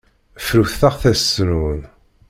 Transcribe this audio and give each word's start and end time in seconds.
Frut 0.45 0.73
taɣtest-nwen. 0.79 1.81